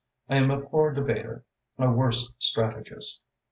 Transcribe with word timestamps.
I 0.27 0.37
am 0.37 0.49
a 0.49 0.59
poor 0.59 0.91
debater, 0.91 1.43
a 1.77 1.91
worse 1.91 2.33
strategist. 2.39 3.21